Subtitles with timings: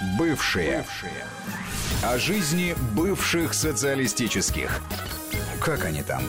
[0.00, 0.78] Бывшие.
[0.78, 1.26] Бывшие.
[2.02, 4.80] О жизни бывших социалистических.
[5.62, 6.22] Как они там?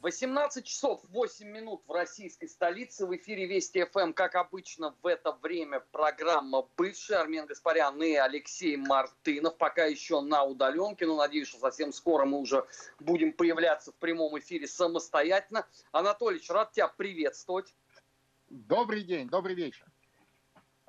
[0.00, 3.04] 18 часов 8 минут в российской столице.
[3.04, 8.78] В эфире Вести ФМ, как обычно, в это время программа «Бывший» Армен Гаспарян и Алексей
[8.78, 9.58] Мартынов.
[9.58, 12.64] Пока еще на удаленке, но надеюсь, что совсем скоро мы уже
[12.98, 15.66] будем появляться в прямом эфире самостоятельно.
[15.92, 17.74] Анатолич, рад тебя приветствовать.
[18.48, 19.89] Добрый день, добрый вечер.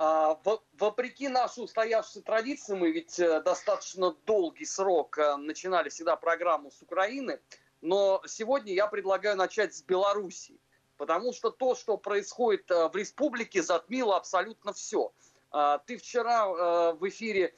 [0.03, 0.39] А,
[0.79, 6.81] вопреки нашей устоявшейся традиции, мы ведь э, достаточно долгий срок э, начинали всегда программу с
[6.81, 7.39] Украины,
[7.81, 10.59] но сегодня я предлагаю начать с Белоруссии,
[10.97, 15.13] потому что то, что происходит э, в республике, затмило абсолютно все.
[15.51, 17.53] А, ты вчера в эфире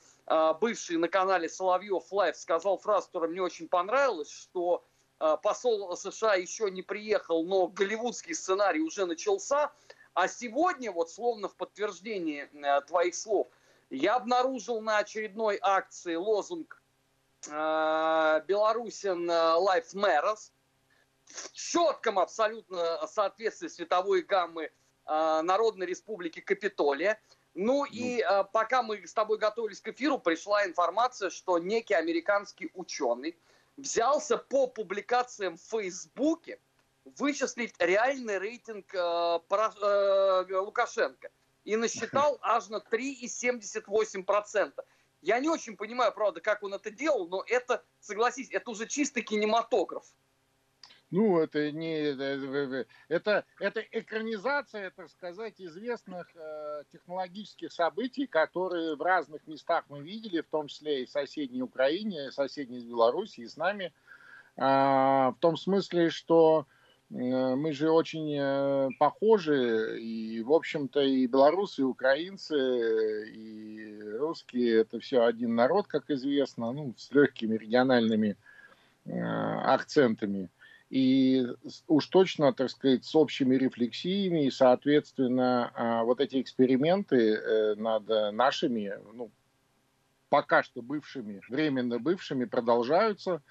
[0.59, 4.83] бывший на канале Соловьев Лайв сказал фразу, которая мне очень понравилась, что
[5.17, 9.71] посол США еще не приехал, но голливудский сценарий уже начался–
[10.13, 13.47] а сегодня, вот словно в подтверждение э, твоих слов,
[13.89, 16.81] я обнаружил на очередной акции лозунг
[17.47, 20.51] э, Белорусин э, Life Matters
[21.25, 24.71] в четком абсолютно соответствии световой гаммы
[25.05, 27.19] Народной Республики Капитолия.
[27.53, 28.41] Ну и ну.
[28.41, 33.37] э, пока мы с тобой готовились к эфиру, пришла информация, что некий американский ученый
[33.77, 36.59] взялся по публикациям в Фейсбуке
[37.05, 41.29] вычислить реальный рейтинг э, про, э, Лукашенко.
[41.63, 44.73] И насчитал аж на 3,78%.
[45.21, 49.21] Я не очень понимаю, правда, как он это делал, но это, согласись, это уже чистый
[49.21, 50.03] кинематограф.
[51.11, 52.11] Ну, это не
[53.07, 60.41] это это экранизация, так сказать, известных э, технологических событий, которые в разных местах мы видели,
[60.41, 63.93] в том числе и в соседней Украине, соседней Беларуси, и с нами,
[64.55, 66.65] э, в том смысле, что
[67.13, 74.99] мы же очень э, похожи, и, в общем-то, и белорусы, и украинцы, и русские– это
[74.99, 78.35] все один народ, как известно, ну, с легкими региональными
[79.05, 80.49] э, акцентами.
[80.89, 81.45] И
[81.87, 89.31] уж точно, так сказать, с общими рефлексиями, и, соответственно, вот эти эксперименты над нашими, ну,
[90.29, 93.41] пока что бывшими, временно бывшими продолжаются,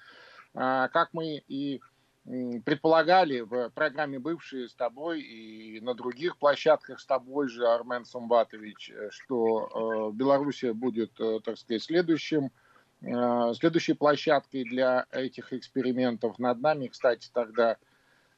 [0.53, 1.81] как мы и
[2.25, 8.91] предполагали в программе «Бывшие» с тобой и на других площадках с тобой же, Армен Сумбатович,
[8.91, 12.51] э, что э, Белоруссия будет, э, так сказать, следующим,
[13.55, 16.39] следующей площадкой для этих экспериментов.
[16.39, 17.75] Над нами, кстати, тогда,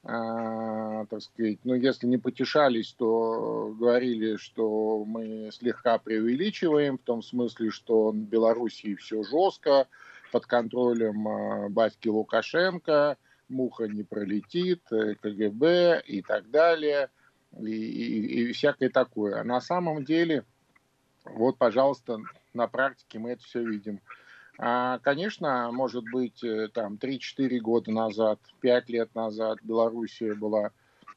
[0.02, 7.70] так сказать, ну, если не потешались, то говорили, что мы слегка преувеличиваем, в том смысле,
[7.70, 9.88] что в Белоруссии все жестко,
[10.32, 13.18] под контролем батьки Лукашенко–
[13.50, 17.10] муха не пролетит, э, КГБ и так далее,
[17.58, 19.40] и, и, и всякое такое.
[19.40, 20.46] А на самом деле,
[21.24, 22.20] вот, пожалуйста,
[22.54, 24.02] на практике мы это все видим.
[24.58, 30.72] А, конечно, может быть, э, там 3-4 года назад, 5 лет назад Белоруссия была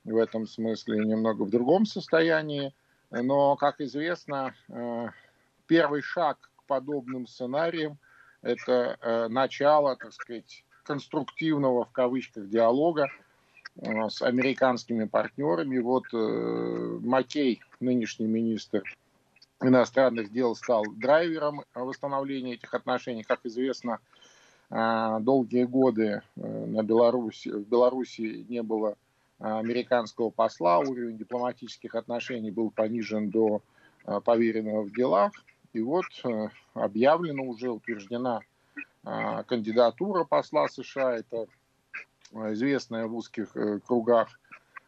[0.04, 2.74] в этом смысле немного в другом состоянии,
[3.10, 5.08] но, как известно, э,
[5.66, 7.98] первый шаг к подобным сценариям–
[8.42, 13.08] это начало, так сказать, конструктивного в кавычках диалога
[13.76, 15.78] э, с американскими партнерами.
[15.78, 18.82] Вот э, Маккей, нынешний министр
[19.60, 23.22] иностранных дел, стал драйвером восстановления этих отношений.
[23.22, 23.98] Как известно,
[24.70, 28.96] э, долгие годы на Беларуси, в Беларуси не было
[29.38, 33.60] американского посла, уровень дипломатических отношений был понижен до
[34.24, 35.32] поверенного в делах.
[35.74, 36.06] И вот
[36.74, 38.40] объявлена уже, утверждена
[39.46, 41.16] кандидатура посла США.
[41.16, 41.46] Это
[42.34, 44.28] а, известная в узких э, кругах,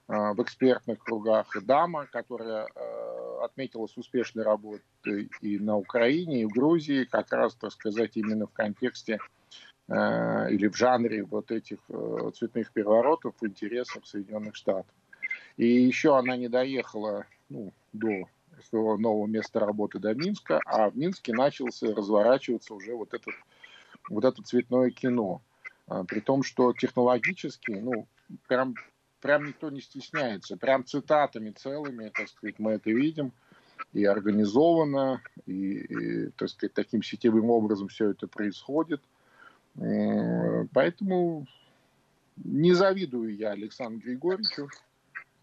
[0.09, 2.69] а, в экспертных кругах дама, которая
[3.43, 8.53] отметилась успешной работой и на Украине, и в Грузии, как раз, так сказать, именно в
[8.53, 9.19] контексте
[9.89, 14.95] или в жанре вот этих э, цветных переворотов в интересах Соединенных Штатов.
[15.57, 18.29] И еще она не доехала ну, до
[18.69, 23.35] своего нового места работы до Минска, а в Минске начался разворачиваться уже вот этот
[24.09, 25.43] вот это цветное кино.
[25.87, 28.07] А, при том, что технологически, ну,
[28.49, 28.75] прям,
[29.21, 30.57] прям никто не стесняется.
[30.57, 33.33] Прям цитатами целыми, так сказать, мы это видим.
[33.93, 39.03] И организованно, и, и так сказать, таким сетевым образом все это происходит.
[39.75, 41.47] Поэтому
[42.37, 44.69] не завидую я Александру Григорьевичу.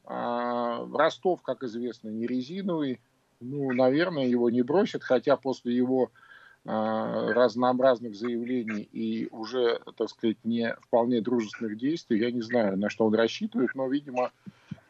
[0.06, 3.02] А Ростов, как известно, не резиновый.
[3.40, 6.12] Ну, наверное, его не бросят, хотя после его
[6.68, 12.20] разнообразных заявлений и уже, так сказать, не вполне дружественных действий.
[12.20, 14.32] Я не знаю, на что он рассчитывает, но, видимо,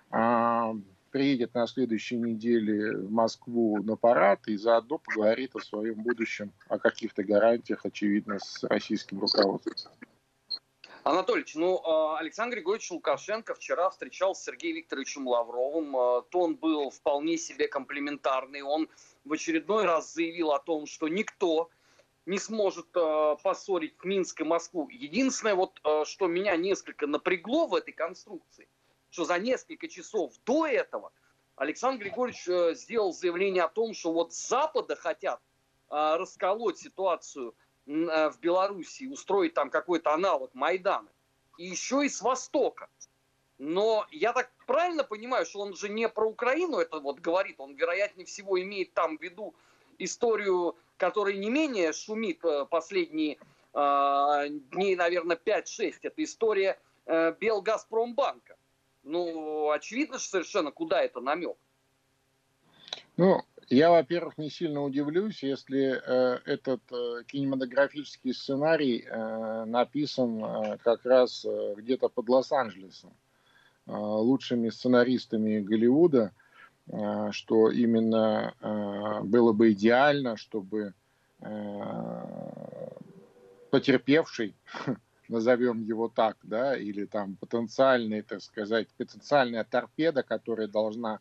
[0.09, 0.73] а,
[1.11, 6.79] приедет на следующей неделе в Москву на парад и заодно поговорит о своем будущем, о
[6.79, 9.91] каких-то гарантиях, очевидно, с российским руководством.
[11.03, 15.95] Анатольевич, ну, а, Александр Григорьевич Лукашенко вчера встречался с Сергеем Викторовичем Лавровым.
[15.95, 18.61] А, тон был вполне себе комплементарный.
[18.61, 18.89] Он
[19.27, 21.69] в очередной раз заявил о том, что никто
[22.25, 24.89] не сможет э, поссорить Минск и Москву.
[24.89, 28.67] Единственное, вот, э, что меня несколько напрягло в этой конструкции,
[29.09, 31.11] что за несколько часов до этого
[31.57, 35.41] Александр Григорьевич э, сделал заявление о том, что вот Запада хотят
[35.89, 37.55] э, расколоть ситуацию
[37.87, 41.09] э, в Белоруссии, устроить там какой-то аналог Майдана.
[41.57, 42.89] И еще и с Востока.
[43.57, 47.75] Но я так правильно понимаю, что он же не про Украину это вот говорит, он,
[47.75, 49.55] вероятнее всего, имеет там в виду
[49.97, 53.37] историю который не менее шумит э, последние
[53.73, 55.95] э, дней, наверное, 5-6.
[56.01, 58.57] Это история э, Белгазпромбанка.
[59.03, 61.55] Ну, очевидно же совершенно, куда это намек.
[63.15, 70.77] Ну, я, во-первых, не сильно удивлюсь, если э, этот э, кинематографический сценарий э, написан э,
[70.83, 73.13] как раз э, где-то под Лос-Анджелесом
[73.87, 76.31] лучшими сценаристами Голливуда–
[76.89, 80.93] Э, что именно э, было бы идеально, чтобы
[81.41, 82.89] э,
[83.71, 84.55] потерпевший,
[85.27, 91.19] назовем его так, да, или там потенциальный, так сказать, потенциальная торпеда, которая должна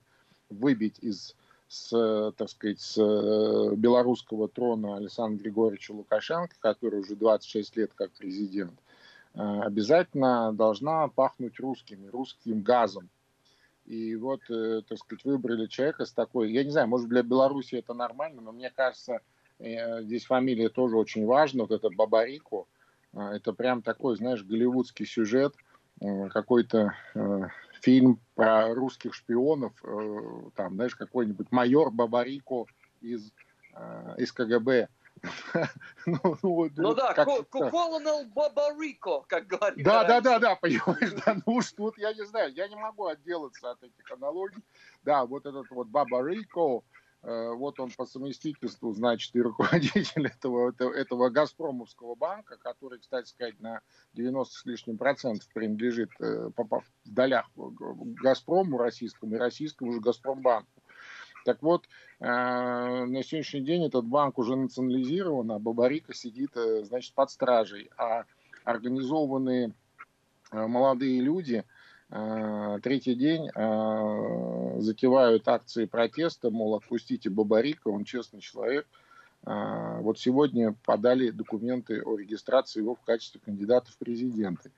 [0.48, 1.34] выбить из
[1.68, 8.78] с, так сказать, с белорусского трона Александра Григорьевича Лукашенко, который уже 26 лет как президент,
[9.36, 13.10] обязательно должна пахнуть русскими, русским газом.
[13.86, 17.76] И вот, э, так сказать, выбрали человека с такой, я не знаю, может для Беларуси
[17.76, 19.20] это нормально, но мне кажется,
[19.60, 22.66] э, здесь фамилия тоже очень важна, вот это Бабарико,
[23.14, 25.54] это прям такой, знаешь, голливудский сюжет,
[26.00, 26.94] э, какой-то
[27.80, 29.72] фильм про русских шпионов,
[30.56, 32.66] там, знаешь, какой-нибудь майор Бабарико
[33.00, 33.30] из,
[34.16, 34.88] из КГБ,
[36.06, 39.84] ну, ну, ну да, Колонел Бабарико, как говорит.
[39.84, 43.06] Да, да, да, да, понимаешь, да, ну уж тут я не знаю, я не могу
[43.06, 44.62] отделаться от этих аналогий.
[45.04, 46.84] Да, вот этот вот Бабарико,
[47.22, 53.28] э, вот он по совместительству, значит, и руководитель этого, этого, этого Газпромовского банка, который, кстати
[53.28, 53.80] сказать, на
[54.14, 60.75] 90 с лишним процентов принадлежит э, в долях Газпрому российскому и российскому же Газпромбанку.
[61.46, 61.84] Так вот,
[62.18, 67.88] э, на сегодняшний день этот банк уже национализирован, а Бабарика сидит, э, значит, под стражей.
[67.96, 68.24] А
[68.64, 69.72] организованные
[70.50, 71.64] э, молодые люди
[72.08, 73.50] третий день
[74.80, 78.86] затевают акции протеста, мол, отпустите Бабарика, он честный человек.
[79.42, 84.70] Вот сегодня подали документы о регистрации его в качестве кандидата в президенты.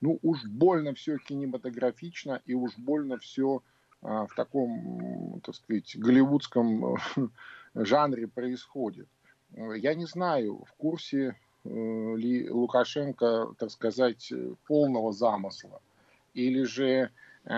[0.00, 3.62] Ну, уж больно все кинематографично и уж больно все
[4.02, 6.96] в таком, так сказать, голливудском
[7.74, 9.08] жанре происходит.
[9.54, 14.32] Я не знаю, в курсе э, ли Лукашенко, так сказать,
[14.66, 15.80] полного замысла,
[16.34, 17.10] или же
[17.44, 17.50] э,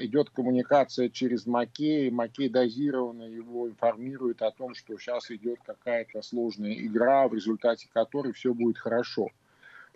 [0.00, 6.74] идет коммуникация через Макей, Макей дозированно его информирует о том, что сейчас идет какая-то сложная
[6.74, 9.28] игра, в результате которой все будет хорошо.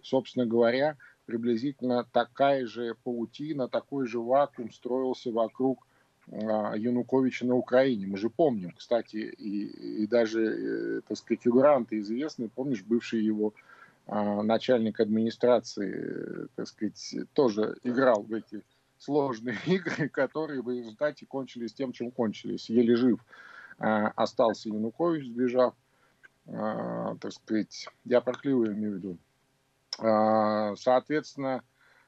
[0.03, 5.87] Собственно говоря, приблизительно такая же паутина, такой же вакуум строился вокруг
[6.31, 8.07] а, Януковича на Украине.
[8.07, 13.53] Мы же помним, кстати, и, и даже, э, так сказать, фигуранты известные, помнишь, бывший его
[14.07, 18.63] а, начальник администрации, так сказать, тоже играл в эти
[18.99, 22.71] сложные игры, которые в результате кончились тем, чем кончились.
[22.71, 23.21] Еле жив
[23.79, 25.75] а, остался Янукович, сбежав,
[26.47, 29.19] так сказать, я про имею в виду.
[29.99, 31.63] Соответственно,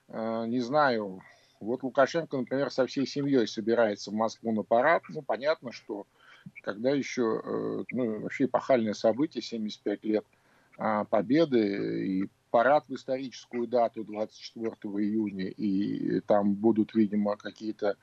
[0.09, 1.23] не знаю,
[1.61, 5.03] вот Лукашенко, например, со всей семьей собирается в Москву на парад.
[5.09, 6.07] Ну, понятно, что
[6.63, 10.25] когда еще, э, ну, вообще эпохальное событие, 75 лет
[10.77, 14.71] а, Победы и парад в историческую дату 24
[15.05, 17.97] июня, и там будут, видимо, какие-то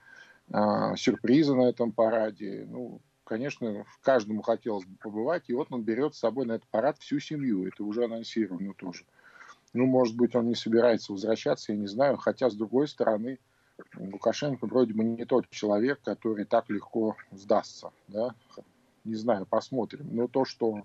[0.52, 2.68] а, сюрпризы на этом параде.
[2.70, 6.98] Ну, конечно, каждому хотелось бы побывать, и вот он берет с собой на этот парад
[7.00, 9.06] всю семью, это уже анонсировано тоже.
[9.76, 12.16] Ну, может быть, он не собирается возвращаться, я не знаю.
[12.16, 13.40] Хотя, с другой стороны,
[13.98, 17.92] Лукашенко вроде бы не тот человек, который так легко сдастся.
[18.08, 18.34] Да?
[19.04, 20.08] Не знаю, посмотрим.
[20.12, 20.84] Но то, что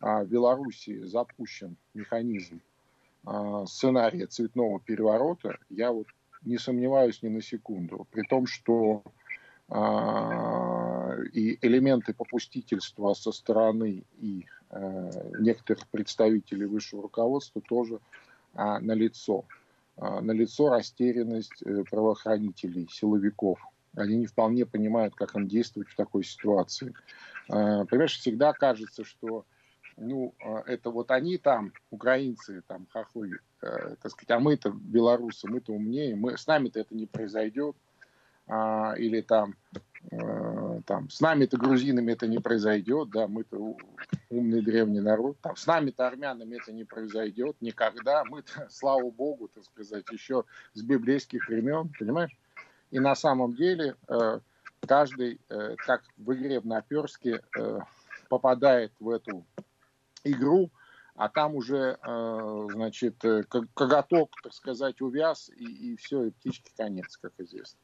[0.00, 2.60] а, в Беларуси запущен механизм
[3.24, 6.06] а, сценария цветного переворота, я вот
[6.42, 8.06] не сомневаюсь ни на секунду.
[8.10, 9.02] При том, что
[9.70, 14.44] а, и элементы попустительства со стороны и
[15.38, 17.98] некоторых представителей высшего руководства тоже
[18.54, 19.44] а, налицо.
[19.96, 23.60] А, налицо растерянность э, правоохранителей, силовиков.
[23.94, 26.94] Они не вполне понимают, как им действовать в такой ситуации.
[27.48, 29.44] А, понимаешь, всегда кажется, что
[29.96, 35.46] ну, а, это вот они там, украинцы, там, хохлы, э, так сказать, а мы-то белорусы,
[35.48, 37.76] мы-то умнее, мы, с нами-то это не произойдет,
[38.46, 39.78] а, или там, э,
[40.86, 43.76] там, с нами-то грузинами это не произойдет, да, мы-то
[44.30, 49.64] умный древний народ, там, с нами-то армянами это не произойдет никогда, мы-то, слава богу, так
[49.64, 52.36] сказать, еще с библейских времен, понимаешь?
[52.90, 54.40] И на самом деле э,
[54.86, 57.78] каждый, э, как в игре в наперске, э,
[58.28, 59.44] попадает в эту
[60.24, 60.70] игру,
[61.14, 63.42] а там уже, э, значит, э,
[63.74, 67.78] коготок, так сказать, увяз, и, и все, и птички конец, как известно.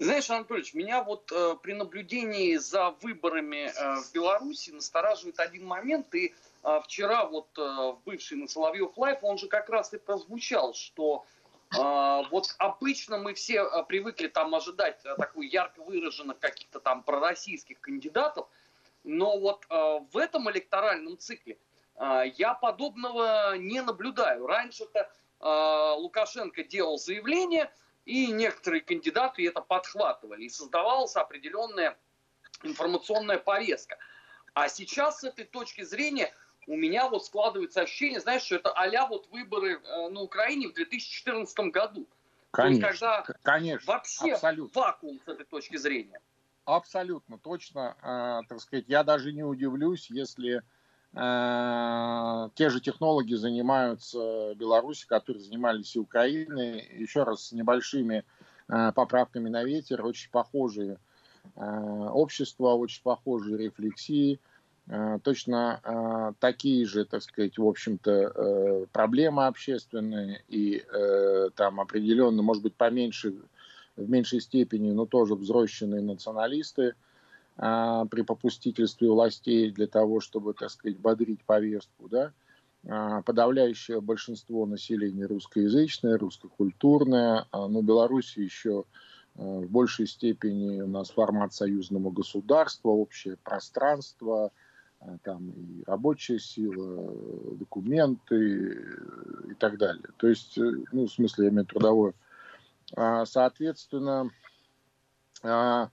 [0.00, 6.14] Знаешь, Анатольевич, меня вот э, при наблюдении за выборами э, в Беларуси настораживает один момент.
[6.14, 10.72] И э, вчера вот э, бывший на Соловьев Live, он же как раз и прозвучал,
[10.72, 11.26] что
[11.76, 17.02] э, вот обычно мы все э, привыкли там ожидать э, такой ярко выраженных каких-то там
[17.02, 18.48] пророссийских кандидатов,
[19.04, 21.58] но вот э, в этом электоральном цикле
[21.96, 24.46] э, я подобного не наблюдаю.
[24.46, 27.70] Раньше-то э, Лукашенко делал заявление,
[28.10, 31.96] и некоторые кандидаты это подхватывали, и создавалась определенная
[32.64, 33.98] информационная повестка.
[34.52, 36.34] А сейчас с этой точки зрения
[36.66, 40.74] у меня вот складывается ощущение, знаешь, что это а вот выборы э, на Украине в
[40.74, 42.08] 2014 году.
[42.50, 44.80] Конечно, То есть, когда конечно, вообще абсолютно.
[44.80, 46.20] вакуум с этой точки зрения.
[46.64, 47.96] Абсолютно точно.
[48.02, 50.62] Э, так сказать, я даже не удивлюсь, если
[51.12, 58.24] те же технологи занимаются Беларуси, которые занимались и Украиной, еще раз с небольшими
[58.68, 60.98] э, поправками на ветер, очень похожие
[61.56, 64.38] э, общества, очень похожие рефлексии,
[64.86, 71.80] э, точно э, такие же, так сказать, в общем-то, э, проблемы общественные и э, там
[71.80, 73.34] определенно, может быть, поменьше
[73.96, 76.94] в меньшей степени, но тоже взросшенные националисты
[77.60, 82.32] при попустительстве властей для того, чтобы, так сказать, бодрить повестку, да,
[82.88, 88.84] а, подавляющее большинство населения русскоязычное, русскокультурное, а, но Беларусь еще
[89.36, 94.50] а, в большей степени у нас формат союзного государства, общее пространство,
[95.00, 97.12] а, там и рабочая сила,
[97.56, 98.78] документы
[99.50, 100.08] и так далее.
[100.16, 102.14] То есть, э, ну, в смысле, я имею трудовое.
[102.96, 104.30] А, соответственно,
[105.42, 105.90] а,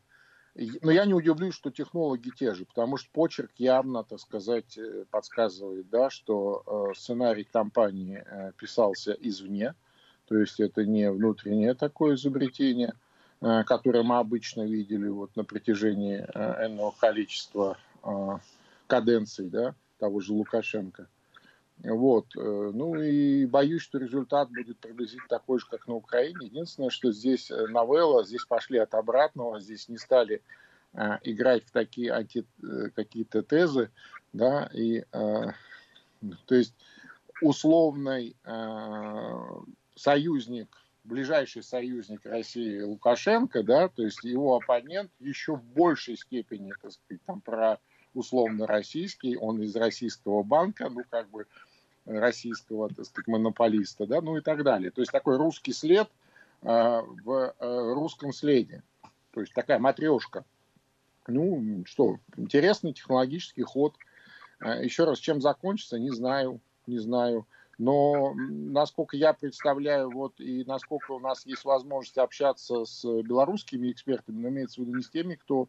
[0.82, 5.06] но я не удивлюсь, что технологи те же, потому что почерк явно, так сказать, э,
[5.12, 9.76] подсказывает, да, что э, сценарий компании э, писался извне,
[10.28, 12.94] то есть это не внутреннее такое изобретение,
[13.40, 17.78] которое мы обычно видели вот на протяжении энного количества
[18.88, 21.08] каденций, да, того же Лукашенко–
[21.84, 22.36] вот.
[22.36, 26.48] Э, ну и боюсь, что результат будет приблизительно такой же, как на Украине.
[26.48, 30.41] Единственное, что здесь э, новелла, здесь пошли от обратного, здесь не стали
[30.93, 32.46] э, играть в такие анти,
[32.96, 33.91] какие-то тезы,
[34.34, 36.74] да, и то есть
[37.41, 38.36] условный
[39.96, 46.91] союзник, ближайший союзник России Лукашенко, да, то есть его оппонент еще в большей степени, так
[46.91, 47.79] сказать, там про
[48.14, 51.46] условно российский, он из российского банка, ну как бы
[52.08, 54.92] российского, так сказать, монополиста, да, ну и так далее.
[54.92, 56.10] То есть такой русский след
[56.62, 58.84] э, в э, русском следе.
[59.32, 60.46] То есть такая матрешка.
[61.28, 63.96] Ну, что, интересный технологический ход.
[64.62, 67.46] Э, еще раз, чем закончится, не знаю, не знаю.
[67.78, 74.40] Но насколько я представляю, вот и насколько у нас есть возможность общаться с белорусскими экспертами,
[74.40, 75.68] но имеется в виду не с теми, кто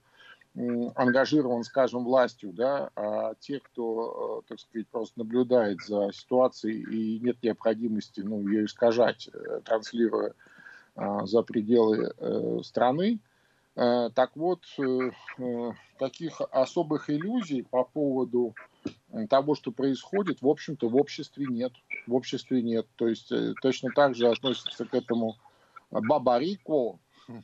[0.95, 7.21] ангажирован, скажем, властью, да, а те, кто, э, так сказать, просто наблюдает за ситуацией и
[7.21, 10.35] нет необходимости, ну, ее искажать, э, транслируя
[10.97, 13.21] а, за пределы э, страны.
[13.76, 14.64] Так вот,
[16.00, 18.52] таких особых иллюзий по поводу
[19.31, 21.73] того, что происходит, в общем-то, в обществе нет.
[22.09, 22.88] В обществе нет.
[22.97, 25.37] То есть точно так же относится к этому
[25.93, 26.99] Бабарико,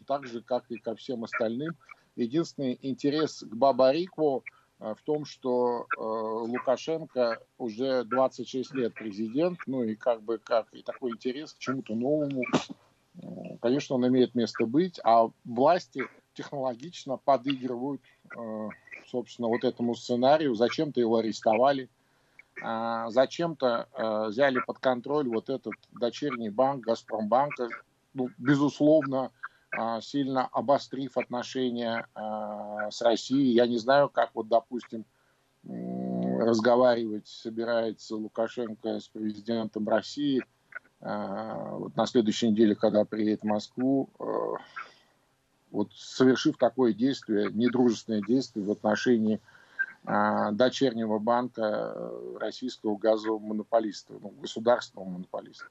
[0.09, 1.77] так же, как и ко всем остальным
[2.17, 4.45] Единственный интерес к Бабарику
[4.81, 10.73] э, в том, что э, Лукашенко уже 26 лет президент, ну и как бы как
[10.73, 12.43] и такой интерес к чему-то новому,
[13.15, 16.05] э, конечно, он имеет место быть, а власти
[16.35, 18.03] технологично подыгрывают,
[18.37, 18.69] э,
[19.07, 20.55] собственно, вот этому сценарию.
[20.55, 21.89] Зачем-то его арестовали,
[22.63, 27.69] э, зачем-то э, взяли под контроль вот этот дочерний банк Газпромбанка.
[28.13, 29.33] Ну, безусловно,
[30.01, 33.55] сильно обострив отношения а, с Россией.
[33.55, 35.05] Я не знаю, как вот, допустим,
[35.65, 40.45] разговаривать собирается Лукашенко с президентом России
[41.01, 44.11] вот на следующей неделе, когда приедет в Москву,
[45.71, 49.41] вот совершив такое действие, недружественное действие в отношении
[50.05, 55.67] дочернего банка российского газового монополиста, ну, государственного монополиста.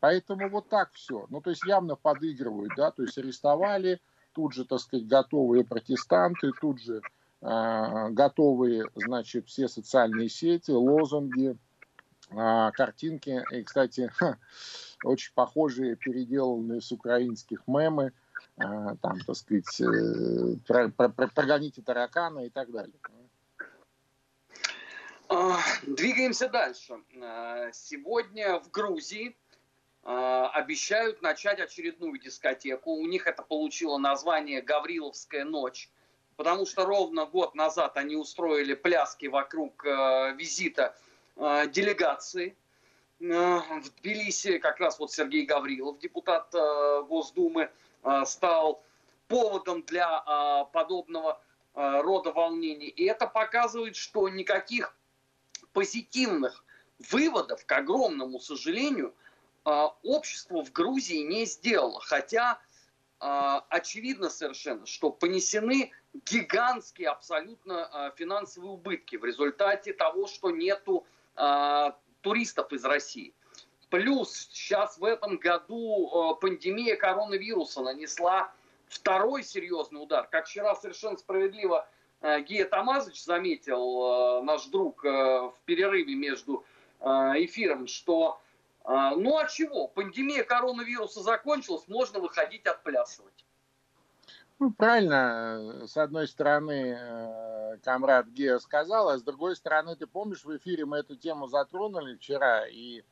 [0.00, 1.26] Поэтому вот так все.
[1.28, 4.00] Ну, то есть явно подыгрывают, да, то есть арестовали,
[4.32, 7.02] тут же, так сказать, готовые протестанты, тут же
[7.42, 11.54] э, готовые, значит, все социальные сети, лозунги,
[12.30, 13.44] э, картинки.
[13.52, 14.38] И, кстати, ха,
[15.04, 18.12] очень похожие, переделанные с украинских мемы,
[18.56, 18.62] э,
[19.02, 22.96] там, так сказать, э, про, про, про, прогоните таракана и так далее.
[25.86, 26.94] Двигаемся дальше.
[27.72, 29.36] Сегодня в Грузии
[30.02, 32.92] обещают начать очередную дискотеку.
[32.92, 35.90] У них это получило название «Гавриловская ночь»,
[36.36, 40.96] потому что ровно год назад они устроили пляски вокруг э, визита
[41.36, 42.56] э, делегации
[43.18, 44.56] в Тбилиси.
[44.56, 46.50] Как раз вот Сергей Гаврилов, депутат
[47.06, 47.70] Госдумы,
[48.24, 48.82] стал
[49.28, 51.38] поводом для подобного
[51.74, 52.88] рода волнений.
[52.88, 54.96] И это показывает, что никаких
[55.74, 56.64] позитивных
[57.10, 59.14] выводов, к огромному сожалению,
[59.64, 62.00] общество в Грузии не сделало.
[62.00, 62.60] Хотя
[63.22, 65.92] а, очевидно совершенно, что понесены
[66.24, 71.06] гигантские абсолютно а, финансовые убытки в результате того, что нету
[72.20, 73.32] туристов из России.
[73.88, 78.52] Плюс сейчас в этом году пандемия коронавируса нанесла
[78.88, 80.28] второй серьезный удар.
[80.28, 81.88] Как вчера совершенно справедливо
[82.20, 86.62] Гия Тамазович заметил, наш друг в перерыве между
[87.00, 88.49] эфиром, что а,
[88.90, 89.86] ну а чего?
[89.86, 93.44] Пандемия коронавируса закончилась, можно выходить отплясывать.
[94.58, 100.44] Ну, правильно, с одной стороны, э, комрад Гео сказал, а с другой стороны, ты помнишь,
[100.44, 103.02] в эфире мы эту тему затронули вчера, и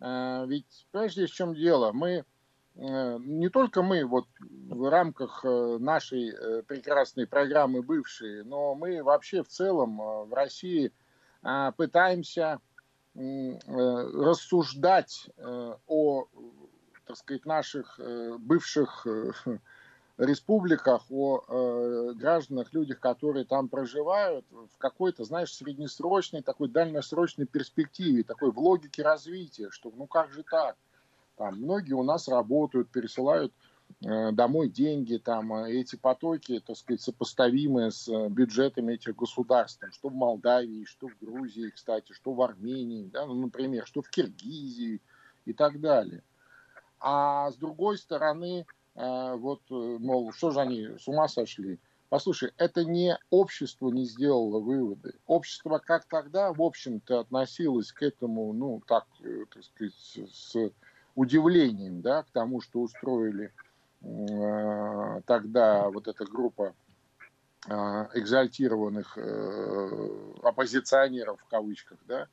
[0.00, 2.24] э, ведь, понимаешь, здесь в чем дело, мы,
[2.76, 9.02] э, не только мы, вот в рамках э, нашей э, прекрасной программы бывшие, но мы
[9.02, 10.90] вообще в целом э, в России
[11.42, 12.73] э, пытаемся Э,
[13.14, 16.24] рассуждать э, о,
[17.06, 19.06] так сказать, наших э, бывших
[20.18, 28.52] республиках, о гражданах, людях, которые там проживают, в какой-то, знаешь, среднесрочной, такой дальносрочной перспективе, такой
[28.52, 30.76] в логике развития, что ну как же так?
[31.36, 33.73] Там многие у нас работают, пересылают Э,
[34.32, 39.92] домой деньги, там э, эти потоки, так сказать, сопоставимые с э, бюджетами этих государств, там,
[39.92, 44.10] что в Молдавии, что в Грузии, кстати, что в Армении, да, ну, например, что в
[44.10, 45.00] Киргизии
[45.46, 46.22] и так далее.
[47.00, 51.78] А с другой стороны, вот, мол, что же они с ума сошли?
[52.08, 55.14] Послушай, это не общество не сделало выводы.
[55.26, 59.06] Общество как тогда, в общем-то, относилось к этому, ну, так,
[59.52, 60.70] так сказать, с
[61.14, 63.73] удивлением, да, к тому, что устроили Э,
[65.26, 66.74] тогда вот эта группа
[67.68, 67.72] э,
[68.14, 72.28] экзальтированных э, оппозиционеров в кавычках, да,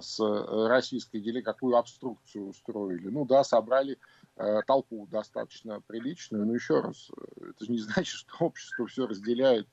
[0.00, 3.08] с российской деле какую обструкцию устроили.
[3.08, 3.98] Ну да, собрали
[4.66, 9.68] толпу достаточно приличную, но еще раз, это же не значит, что общество все разделяет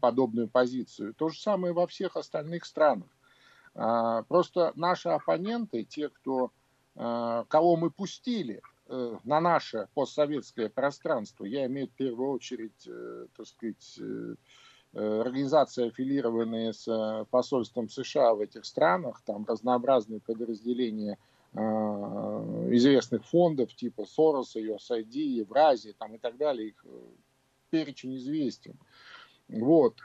[0.00, 1.12] подобную позицию.
[1.14, 3.08] То же самое во всех остальных странах.
[4.28, 6.52] Просто наши оппоненты, те, кто,
[6.94, 13.46] кого мы пустили Э, на наше постсоветское пространство, я имею в первую очередь, э, так
[13.46, 14.34] сказать, э,
[14.92, 21.18] организации, аффилированные с посольством США в этих странах, там разнообразные подразделения
[21.54, 26.84] известных фондов типа Сороса, USAID, Евразии там и так далее, их
[27.70, 28.78] перечень известен.
[29.48, 29.96] Вот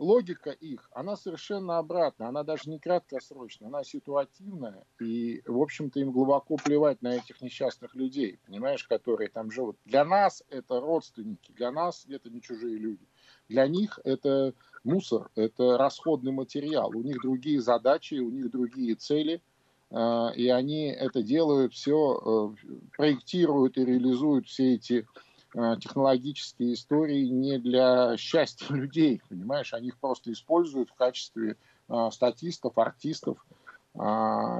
[0.00, 6.10] логика их, она совершенно обратная, она даже не краткосрочная, она ситуативная, и, в общем-то, им
[6.10, 9.76] глубоко плевать на этих несчастных людей, понимаешь, которые там живут.
[9.84, 13.06] Для нас это родственники, для нас это не чужие люди.
[13.48, 19.42] Для них это мусор, это расходный материал, у них другие задачи, у них другие цели,
[19.90, 25.06] э, и они это делают, все э, проектируют и реализуют все эти
[25.52, 31.56] технологические истории не для счастья людей, понимаешь, они их просто используют в качестве
[31.88, 33.44] э, статистов, артистов
[33.94, 33.98] э,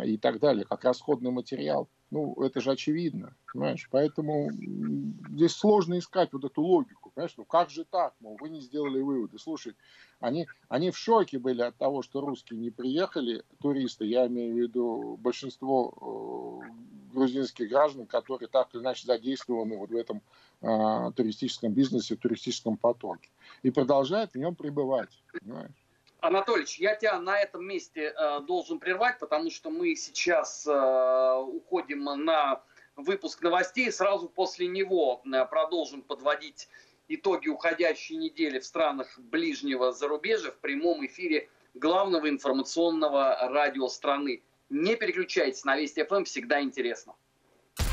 [0.07, 1.89] и так далее, как расходный материал.
[2.11, 7.71] Ну, это же очевидно, понимаешь, поэтому здесь сложно искать вот эту логику, понимаешь, ну как
[7.71, 9.39] же так, мол, вы не сделали выводы.
[9.39, 9.75] Слушай,
[10.21, 14.59] они, они в шоке были от того, что русские не приехали, туристы, я имею в
[14.59, 20.23] виду большинство э, грузинских граждан, которые так или иначе задействованы вот в этом
[20.63, 23.29] э, туристическом бизнесе, туристическом потоке.
[23.63, 25.73] И продолжают в нем пребывать, понимаешь?
[26.21, 32.05] Анатольевич, я тебя на этом месте э, должен прервать, потому что мы сейчас э, уходим
[32.05, 32.63] на
[32.97, 33.91] выпуск новостей.
[33.91, 36.69] Сразу после него э, продолжим подводить
[37.15, 44.43] итоги уходящей недели в странах ближнего зарубежья в прямом эфире главного информационного радио страны.
[44.69, 47.15] Не переключайтесь на Вести ФМ, всегда интересно.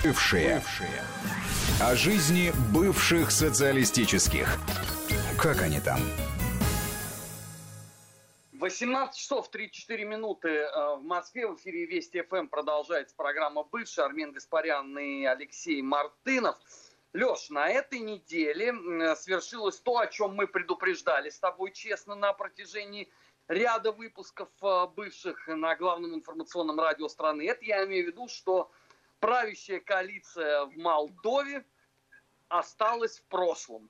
[0.03, 0.55] Бывшие.
[0.55, 1.01] Бывшие.
[1.81, 4.47] О жизни бывших социалистических.
[5.39, 5.99] Как они там?
[8.53, 11.47] 18 часов 34 минуты э, в Москве.
[11.47, 14.03] В эфире Вести ФМ продолжается программа «Бывший».
[14.03, 16.57] Армен Гаспарян и Алексей Мартынов.
[17.17, 23.11] Леш, на этой неделе свершилось то, о чем мы предупреждали с тобой честно на протяжении
[23.47, 27.47] ряда выпусков э, бывших на главном информационном радио страны.
[27.49, 28.69] Это я имею в виду, что
[29.19, 31.65] правящая коалиция в Молдове
[32.49, 33.89] осталась в прошлом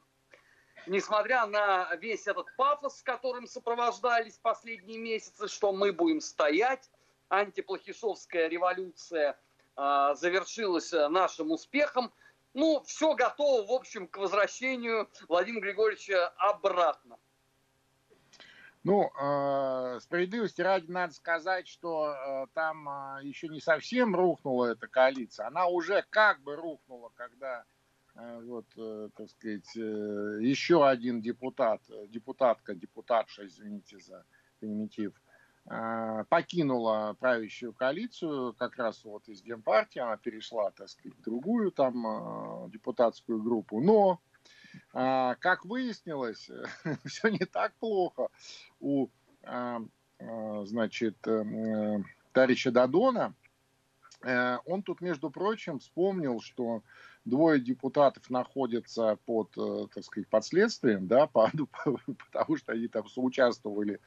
[0.86, 6.90] несмотря на весь этот пафос, с которым сопровождались последние месяцы, что мы будем стоять,
[7.28, 9.38] антиплохишовская революция
[9.76, 12.14] э, завершилась нашим успехом.
[12.58, 17.18] Ну, все готово, в общем, к возвращению Владимира Григорьевича обратно.
[18.84, 24.88] Ну, э, справедливости ради надо сказать, что э, там э, еще не совсем рухнула эта
[24.88, 25.48] коалиция.
[25.48, 27.66] Она уже как бы рухнула, когда
[28.18, 34.26] Э, вот, э, так сказать, э, еще один депутат, депутатка, депутатша, извините за
[34.60, 35.14] примитив,
[36.30, 42.70] покинула правящую коалицию, как раз вот из Демпартии, она перешла, так сказать, в другую там
[42.72, 44.22] депутатскую группу, но,
[44.94, 46.50] как выяснилось,
[47.06, 48.30] все не так плохо.
[48.80, 49.10] У,
[50.18, 51.18] значит,
[52.32, 53.34] товарища Дадона,
[54.22, 56.82] он тут, между прочим, вспомнил, что
[57.28, 61.52] двое депутатов находятся под, э, так сказать, под следствием, да, по,
[62.32, 64.00] потому что они там соучаствовали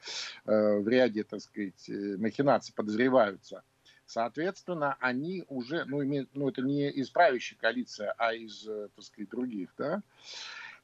[0.45, 3.63] э, в ряде, так сказать, э, махинаций, подозреваются.
[4.05, 6.01] Соответственно, они уже, ну,
[6.33, 10.03] ну это не из правящей коалиции, а из, так сказать, других, да,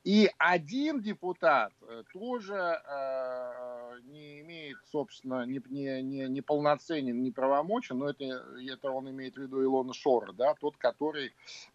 [0.04, 7.32] и один депутат э, тоже э, не имеет, собственно, не, не, не, не полноценен, не
[7.32, 11.32] правомочен, но это, это он имеет в виду Илона Шора, да, тот, который э,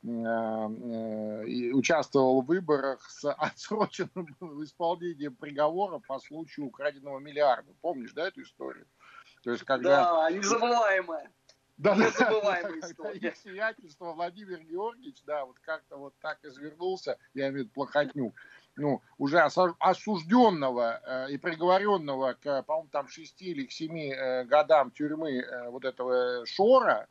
[0.06, 4.26] э, участвовал в выборах с отсроченным
[4.64, 7.72] исполнением приговора по случаю украденного миллиарда.
[7.80, 8.86] Помнишь, да, эту историю?
[9.42, 10.04] То есть, когда...
[10.04, 11.30] Да, незабываемая.
[11.82, 13.34] Да, Незабываемая история.
[13.42, 18.34] Сиятельство Владимир Георгиевич, да, вот как-то вот так извернулся, я имею в виду Плохотнюк,
[18.76, 24.92] ну, уже осужденного э, и приговоренного к, по-моему, там шести или к семи э, годам
[24.92, 27.08] тюрьмы э, вот этого Шора,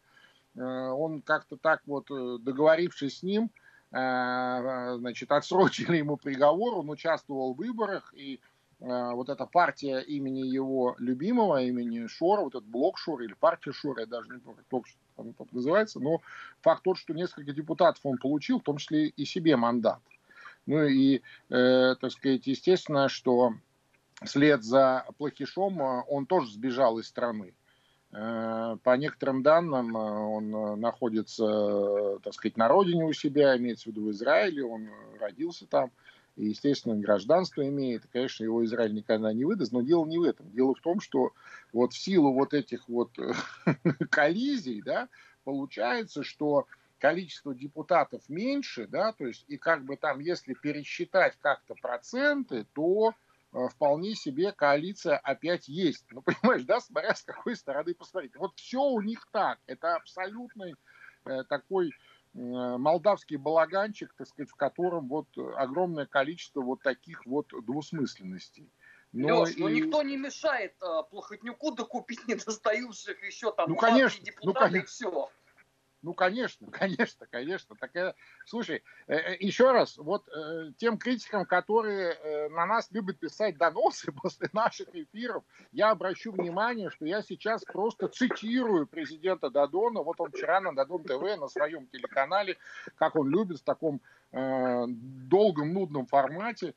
[0.56, 3.50] он как-то так вот, договорившись с ним,
[3.90, 8.42] значит, отсрочили ему приговор, он участвовал в выборах, и
[8.82, 14.02] вот эта партия имени его любимого, имени Шора, вот этот блок Шора или партия Шора,
[14.02, 14.84] я даже не помню, как
[15.15, 16.22] он так называется, но
[16.62, 20.02] факт тот, что несколько депутатов он получил, в том числе и себе мандат.
[20.65, 23.54] Ну и, э, так сказать, естественно, что
[24.24, 27.54] вслед за Плохишом э, он тоже сбежал из страны.
[28.12, 34.06] Э, по некоторым данным, он находится, так сказать, на родине у себя, имеется в виду
[34.06, 34.89] в Израиле, он
[35.20, 35.91] родился там
[36.36, 40.24] и, естественно, гражданство имеет, и, конечно, его Израиль никогда не выдаст, но дело не в
[40.24, 40.50] этом.
[40.52, 41.34] Дело в том, что
[41.74, 43.12] вот в силу вот этих вот
[44.10, 45.10] коллизий, да,
[45.44, 46.67] получается, что
[47.02, 53.13] количество депутатов меньше, да, то есть, и как бы там, если пересчитать как-то проценты, то
[53.54, 56.06] э, вполне себе коалиция опять есть.
[56.12, 58.36] Ну, понимаешь, да, смотря с какой стороны посмотреть.
[58.36, 59.58] Вот все у них так.
[59.65, 60.76] Это абсолютный
[61.26, 61.91] э, такой
[62.34, 68.72] молдавский балаганчик, так сказать, в котором вот огромное количество вот таких вот двусмысленностей.
[69.13, 69.60] Но Леш, и...
[69.60, 74.78] ну никто не мешает э, Плохотнюку докупить недостающих еще там ну, конечно, депутаты ну, конечно.
[74.78, 75.30] и все.
[76.02, 77.76] Ну, конечно, конечно, конечно.
[77.76, 83.58] Так, слушай, э, э, еще раз, вот э, тем критикам, которые на нас любят писать
[83.58, 90.02] доносы после наших эфиров, я обращу внимание, что я сейчас просто цитирую президента Дадона.
[90.02, 92.58] Вот он вчера на Дадон ТВ на своем телеканале,
[92.96, 96.74] как он любит, в таком долгом, нудном формате,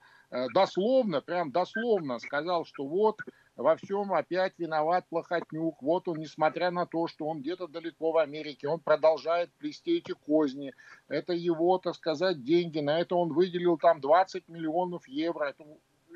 [0.53, 3.21] дословно, прям дословно сказал, что вот
[3.57, 5.81] во всем опять виноват Плохотнюк.
[5.83, 10.13] Вот он, несмотря на то, что он где-то далеко в Америке, он продолжает плести эти
[10.13, 10.73] козни.
[11.09, 12.81] Это его, так сказать, деньги.
[12.81, 15.47] На это он выделил там 20 миллионов евро.
[15.47, 15.65] Это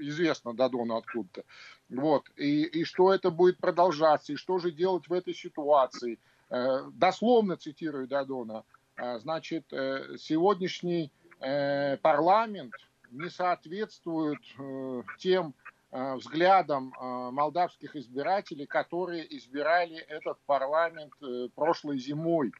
[0.01, 1.45] известно Дадону откуда-то.
[1.89, 2.25] Вот.
[2.37, 6.19] И, и что это будет продолжаться, и что же делать в этой ситуации.
[6.51, 8.65] Э, дословно цитирую Дадона.
[8.97, 11.13] Э, значит, э, сегодняшний
[12.03, 12.75] парламент
[13.13, 14.41] не соответствует
[15.21, 15.55] тем
[15.91, 22.53] э, взглядом э, молдавских избирателей, которые избирали этот парламент э, прошлой зимой.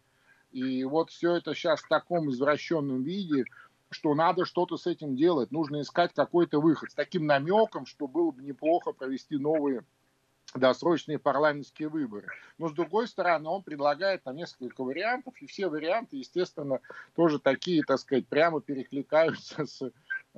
[0.51, 3.45] И вот все это сейчас в таком извращенном виде,
[3.91, 6.91] что надо что-то с этим делать, нужно искать какой-то выход.
[6.91, 9.85] С таким намеком, что было бы неплохо провести новые
[10.55, 12.29] досрочные парламентские выборы.
[12.57, 16.81] Но с другой стороны, он предлагает там несколько вариантов, и все варианты, естественно,
[17.15, 19.91] тоже такие, так сказать, прямо перекликаются с,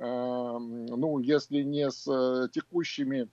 [0.03, 3.27] ну, если не с э, текущими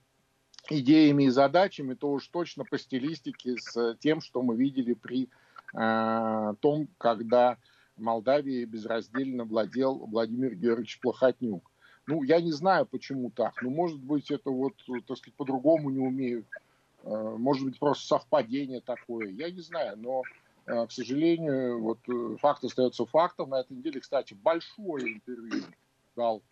[0.69, 5.29] идеями и задачами, то уж точно по стилистике с тем, что мы видели при
[5.73, 7.57] э, том, когда
[7.97, 11.69] Молдавии безраздельно владел Владимир Георгиевич Плохотнюк.
[12.07, 13.61] Ну, я не знаю, почему так.
[13.61, 14.73] Ну, может быть, это вот,
[15.07, 16.45] так сказать, по-другому не умеют
[17.03, 20.23] Э, может быть, просто совпадение такое, я не знаю, но,
[20.65, 21.99] к сожалению, вот
[22.39, 23.49] факт остается фактом.
[23.49, 25.63] На этой неделе, кстати, большое интервью
[26.15, 26.43] дал,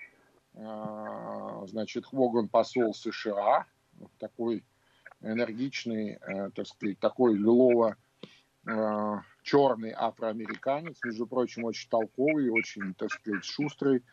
[1.68, 3.66] значит, Хвоган посол США,
[4.18, 4.64] такой
[5.22, 6.20] энергичный,
[6.56, 7.96] так сказать, такой лилово
[9.44, 14.04] черный афроамериканец, между прочим, очень толковый, очень, так сказать, шустрый,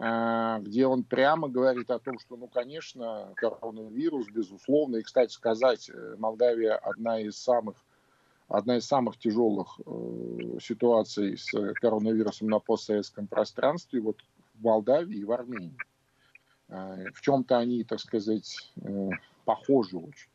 [0.00, 5.90] а, где он прямо говорит о том, что, ну, конечно, коронавирус, безусловно, и, кстати сказать,
[5.90, 7.76] э, Молдавия одна из самых
[8.46, 14.00] одна из самых тяжелых э, ситуаций с коронавирусом на постсоветском пространстве.
[14.00, 14.24] Вот
[14.58, 15.76] в Молдавии и в Армении.
[16.68, 19.10] Э, в чем-то они, так сказать, э,
[19.44, 20.30] похожи очень.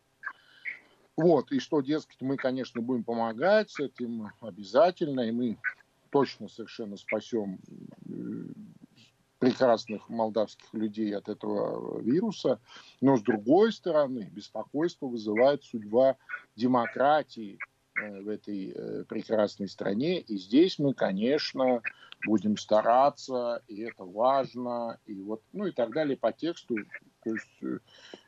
[1.16, 5.58] Вот, и что, дескать, мы, конечно, будем помогать с этим обязательно, и мы
[6.10, 7.60] точно совершенно спасем
[8.06, 8.12] э,
[9.38, 12.60] прекрасных молдавских людей от этого вируса,
[13.02, 16.18] но с другой стороны беспокойство вызывает судьба
[16.56, 17.60] демократии
[17.96, 20.20] в этой э, прекрасной стране.
[20.20, 21.82] И здесь мы, конечно,
[22.26, 26.76] будем стараться, и это важно, и вот, ну и так далее по тексту.
[27.24, 27.80] То есть э,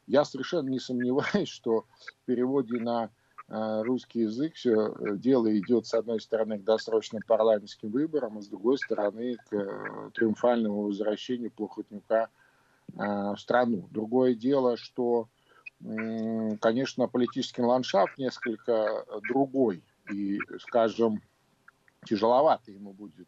[0.08, 3.10] я совершенно не сомневаюсь, что в переводе на
[3.47, 8.47] русский язык, все э, дело идет, с одной стороны, к досрочным парламентским выборам, а с
[8.47, 12.30] другой стороны, к э, триумфальному возвращению Плохотнюка
[12.88, 13.88] в страну.
[13.91, 15.28] Другое дело, что,
[16.60, 21.21] конечно, политический ландшафт несколько другой, и, скажем,
[22.06, 23.28] тяжеловато ему будет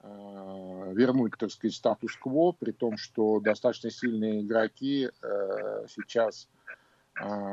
[0.00, 6.48] а, вернуть, так сказать, статус-кво, при том, что достаточно сильные игроки э, сейчас–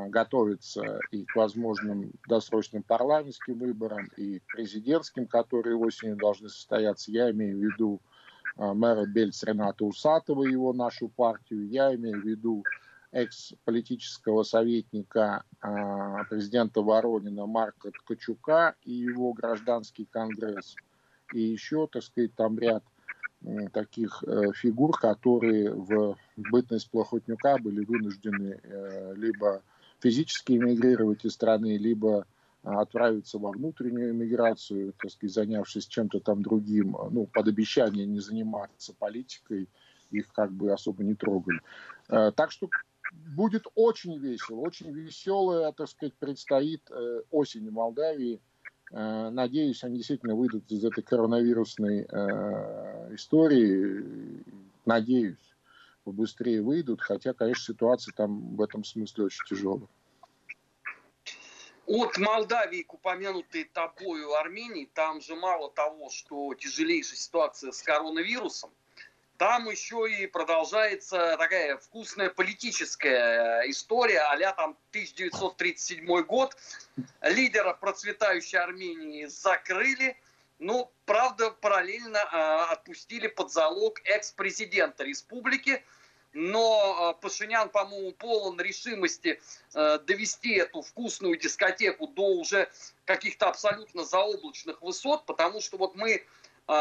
[0.08, 7.12] готовится и к возможным досрочным парламентским выборам, и президентским, которые осенью должны состояться.
[7.12, 8.00] Я имею в виду
[8.56, 11.68] мэра Бельц Рената Усатова, его нашу партию.
[11.68, 12.64] Я имею в виду
[13.12, 20.76] экс-политического советника а, президента Воронина Марка Ткачука и его гражданский конгресс.
[21.32, 22.84] И еще, так сказать, там ряд
[23.72, 29.62] таких э, фигур, которые в бытность Плохотнюка были вынуждены э, либо
[30.00, 32.26] физически эмигрировать из страны, либо
[32.62, 38.94] отправиться во внутреннюю эмиграцию, так сказать, занявшись чем-то там другим, ну, под обещание не заниматься
[38.98, 39.68] политикой,
[40.10, 41.60] их как бы особо не трогали.
[42.08, 42.68] Э, так что
[43.12, 46.90] будет очень весело, очень веселая, так сказать, предстоит
[47.30, 48.40] осень в Молдавии.
[48.92, 54.44] Э, надеюсь, они действительно выйдут из этой коронавирусной э, истории.
[54.84, 55.38] Надеюсь,
[56.04, 59.86] побыстрее выйдут, хотя, конечно, ситуация там в этом смысле очень тяжелая.
[61.86, 68.70] От Молдавии к упомянутой тобою Армении, там же мало того, что тяжелейшая ситуация с коронавирусом,
[69.40, 76.54] там еще и продолжается такая вкусная политическая история, а там 1937 год.
[77.22, 80.18] Лидера процветающей Армении закрыли,
[80.58, 85.82] ну, правда, параллельно э, отпустили под залог экс-президента республики,
[86.34, 89.40] но э, Пашинян, по-моему, полон решимости
[89.72, 92.70] э, довести эту вкусную дискотеку до уже
[93.06, 96.26] каких-то абсолютно заоблачных высот, потому что вот мы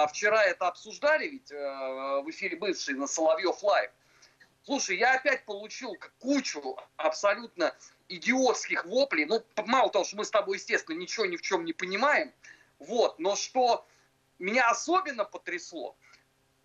[0.07, 3.91] вчера это обсуждали ведь э, в эфире бывший на Соловьев Лайв.
[4.63, 7.73] Слушай, я опять получил кучу абсолютно
[8.07, 9.25] идиотских воплей.
[9.25, 12.31] Ну, мало того, что мы с тобой, естественно, ничего ни в чем не понимаем.
[12.77, 13.87] Вот, но что
[14.37, 15.95] меня особенно потрясло,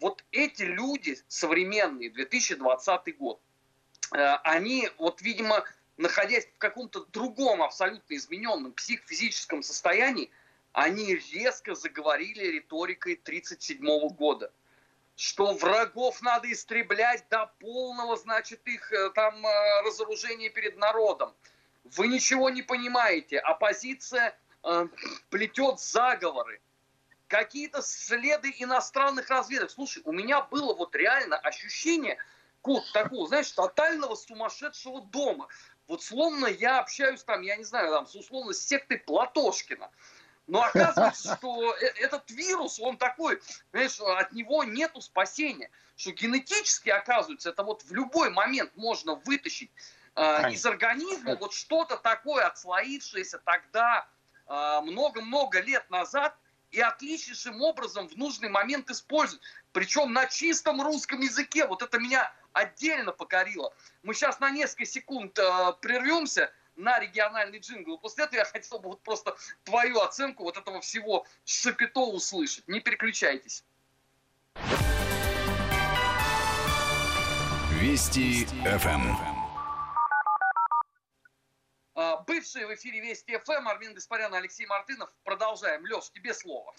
[0.01, 3.41] вот эти люди современные, 2020 год,
[4.13, 5.65] э, они, вот, видимо,
[5.97, 10.31] находясь в каком-то другом абсолютно измененном психофизическом состоянии,
[10.75, 14.53] они резко заговорили риторикой 1937 года
[15.17, 21.33] что врагов надо истреблять до полного, значит, их э, там э, разоружения перед народом.
[21.85, 23.39] Вы ничего не понимаете.
[23.39, 24.89] Оппозиция э,
[25.31, 26.61] плетет заговоры.
[27.29, 29.71] Какие-то следы иностранных разведок.
[29.71, 32.19] Слушай, у меня было вот реально ощущение,
[32.61, 35.49] код такого, знаешь, тотального сумасшедшего дома.
[35.87, 39.91] Вот словно я общаюсь там, я не знаю, там, с условно с сектой Платошкина.
[40.47, 43.41] Но оказывается, что э, этот вирус, он такой,
[43.73, 45.71] знаешь, от него нету спасения.
[45.97, 49.71] Что генетически, оказывается, это вот в любой момент можно вытащить
[50.17, 54.07] э, из организма вот что-то такое, отслоившееся тогда
[54.47, 56.37] а, много-много э, лет назад,
[56.71, 59.43] и отличнейшим образом в нужный момент использовать.
[59.73, 61.67] Причем на чистом русском языке.
[61.67, 63.73] Вот это меня отдельно покорило.
[64.03, 67.99] Мы сейчас на несколько секунд э, прервемся на региональный джингл.
[67.99, 72.67] После этого я хотел бы вот просто твою оценку вот этого всего шапито услышать.
[72.69, 73.65] Не переключайтесь.
[77.81, 79.35] Вести ФМ.
[81.97, 85.13] А, бывшие в эфире Вести ФМ, Армин Гаспарян, Алексей Мартынов.
[85.23, 85.85] Продолжаем.
[85.85, 86.75] Леш, тебе слово.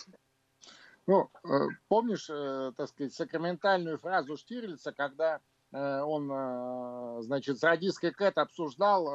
[1.07, 5.39] Ну, э, помнишь, э, так сказать, сакраментальную фразу Штирлица, когда
[5.71, 9.05] он, значит, с радистской Кэт обсуждал,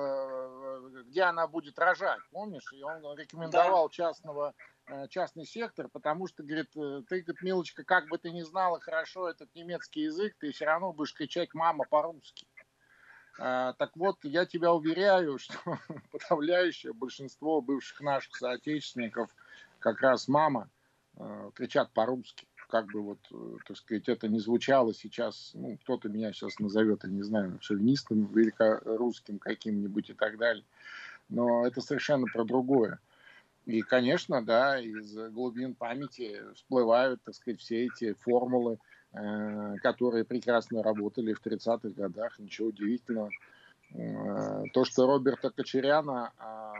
[1.07, 2.73] где она будет рожать, помнишь?
[2.73, 3.95] И он рекомендовал да.
[3.95, 4.55] частного,
[5.09, 9.55] частный сектор, потому что, говорит, ты, говорит, милочка, как бы ты ни знала хорошо этот
[9.55, 12.47] немецкий язык, ты все равно будешь кричать «мама» по-русски.
[13.39, 15.79] А, так вот, я тебя уверяю, что
[16.11, 19.35] подавляющее большинство бывших наших соотечественников,
[19.79, 20.69] как раз мама,
[21.55, 22.47] кричат по-русски.
[22.71, 27.05] Как бы вот, э, так сказать, это не звучало сейчас, ну, кто-то меня сейчас назовет,
[27.05, 30.65] я не знаю, шовинистом, великорусским каким-нибудь и так далее.
[31.29, 32.99] Но это совершенно про другое.
[33.67, 38.79] И, конечно, да, из глубин памяти всплывают, так сказать, все эти формулы,
[39.13, 43.31] Э, которые прекрасно работали в 30-х годах, ничего удивительного.
[43.93, 46.75] Э, то, что Роберта Кочеряна а,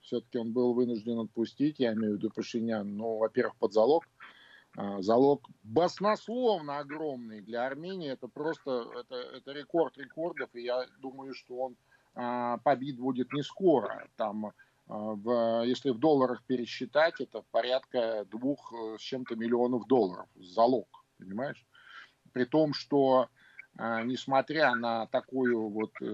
[0.00, 4.04] все-таки он был вынужден отпустить, я имею в виду Пашинян, ну, во-первых, под залог.
[4.80, 11.34] А, залог баснословно огромный для Армении, это просто это, это рекорд рекордов, и я думаю,
[11.34, 11.76] что он
[12.14, 14.06] а, побит будет не скоро.
[14.16, 14.52] Там,
[14.86, 21.66] в, если в долларах пересчитать, это порядка двух э, с чем-то миллионов долларов залог, понимаешь?
[22.32, 23.28] при том, что
[23.76, 26.04] а, несмотря на такую вот э,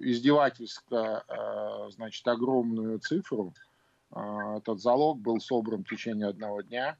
[0.00, 3.52] издевательско, а, значит, огромную цифру,
[4.10, 6.96] а, этот залог был собран в течение одного дня,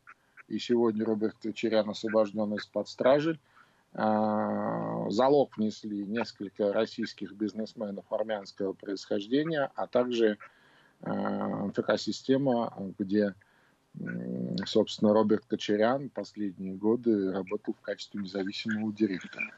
[0.49, 3.39] и сегодня Роберт Черян освобожден из-под стражи.
[3.93, 10.39] Залог внесли несколько российских бизнесменов армянского происхождения, а также
[11.01, 13.35] МФК-система, где
[14.67, 19.55] собственно, Роберт Кочерян последние годы работал в качестве независимого директора.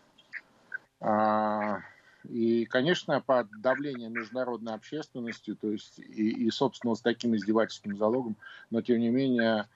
[1.00, 1.80] А,
[2.28, 8.36] и, конечно, под давлением международной общественности, то есть и, и собственно, с таким издевательским залогом,
[8.70, 9.66] но, тем не менее, а,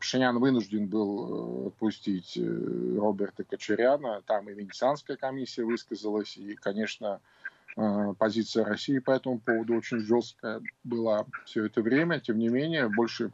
[0.00, 4.22] Пшинян вынужден был э, отпустить э, Роберта Кочеряна.
[4.22, 7.20] Там и Венецианская комиссия высказалась, и, конечно,
[8.18, 12.18] позиция России по этому поводу очень жесткая была все это время.
[12.18, 13.30] Тем не менее, больше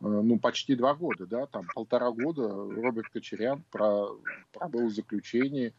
[0.00, 5.72] ну, почти два года, да, там полтора года Роберт Кочерян пробыл в заключении.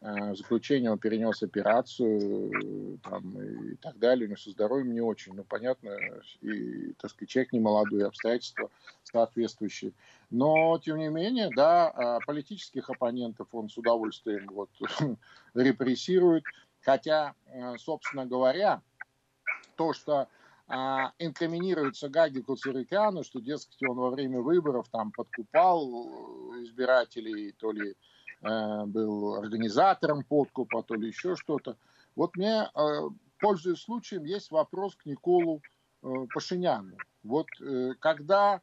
[0.00, 5.34] В заключение он перенес операцию там, и так далее, но со здоровьем не очень.
[5.34, 5.96] Ну, понятно,
[6.40, 8.70] и, так сказать, человек не молодой, обстоятельства
[9.04, 9.92] соответствующие.
[10.30, 14.70] Но, тем не менее, да, а, политических оппонентов он с удовольствием вот,
[15.54, 16.44] репрессирует.
[16.80, 18.80] Хотя, а, собственно говоря,
[19.76, 20.28] то, что
[20.68, 25.86] а, инкриминируется Гагику Цурикяну, что, дескать, он во время выборов там подкупал
[26.62, 27.94] избирателей, то ли э,
[28.42, 31.76] был организатором подкупа, то ли еще что-то.
[32.16, 35.62] Вот мне, э, пользуясь случаем, есть вопрос к Николу
[36.02, 36.96] э, Пашиняну.
[37.22, 38.60] Вот э, когда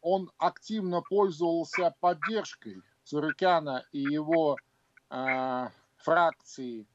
[0.00, 4.56] он активно пользовался поддержкой Цурикяна и его
[5.10, 6.86] э, фракции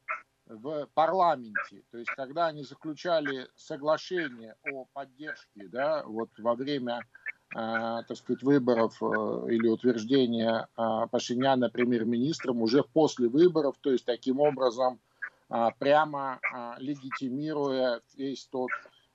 [0.46, 7.25] в парламенте, то есть когда они заключали соглашение о поддержке, да, вот во время, э,
[7.56, 9.06] так сказать, выборов э,
[9.50, 15.00] или утверждения э, Пашиняна премьер-министром уже после выборов, то есть таким образом
[15.50, 16.42] э, прямо
[16.80, 18.72] легитимируя весь тот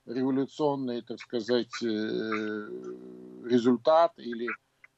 [0.07, 1.85] революционный, так сказать, э,
[3.45, 4.49] результат или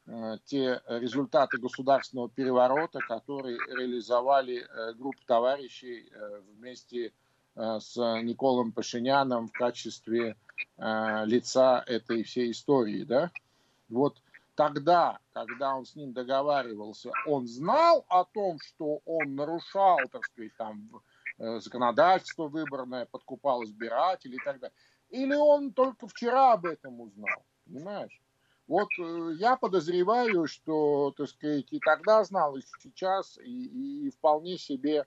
[0.06, 4.66] э, те результаты государственного переворота, которые реализовали
[4.98, 6.10] группа товарищей
[6.56, 7.12] вместе
[7.56, 10.38] с Николом Пашиняном в качестве
[10.78, 13.04] лица этой всей истории.
[13.04, 13.32] Да?
[13.90, 14.22] Вот
[14.56, 20.56] тогда, когда он с ним договаривался, он знал о том, что он нарушал, так сказать,
[20.58, 20.90] там,
[21.38, 24.76] законодательство выборное, подкупал избирателей и так далее.
[25.10, 28.20] Или он только вчера об этом узнал, понимаешь?
[28.68, 34.58] Вот э, я подозреваю, что, так сказать, и тогда знал, и сейчас, и, и вполне
[34.58, 35.06] себе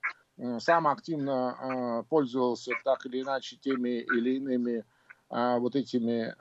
[0.59, 4.85] сам активно пользовался так или иначе теми или иными
[5.29, 6.33] вот этими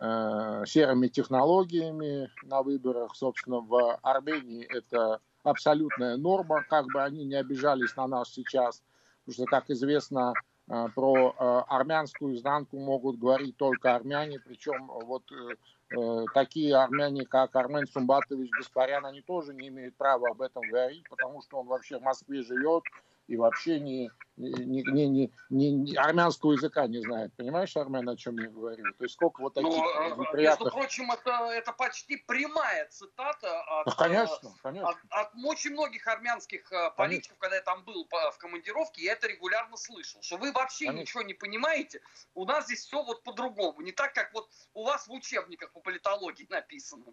[0.64, 3.16] серыми технологиями на выборах.
[3.16, 4.64] Собственно, в Армении.
[4.64, 8.82] Это абсолютная норма, как бы они не обижались на нас сейчас,
[9.24, 10.34] потому что, как известно,
[10.68, 17.54] Э, про э, армянскую изнанку могут говорить только армяне, причем вот э, такие армяне, как
[17.54, 21.98] Армен Сумбатович Гаспарян, они тоже не имеют права об этом говорить, потому что он вообще
[21.98, 22.82] в Москве живет,
[23.26, 27.32] и вообще не, не, не, не, не, не армянского языка не знает.
[27.36, 28.84] Понимаешь, Армен, о чем я говорю?
[28.98, 30.66] То есть сколько вот таких Но, ну, неприятных...
[30.66, 34.88] Между прочим, это, это почти прямая цитата от, ну, конечно, конечно.
[34.88, 37.36] от, от очень многих армянских э, политиков, конечно.
[37.40, 41.00] когда я там был в командировке, я это регулярно слышал, что вы вообще конечно.
[41.00, 42.00] ничего не понимаете,
[42.34, 45.80] у нас здесь все вот по-другому, не так, как вот у вас в учебниках по
[45.80, 47.06] политологии написано.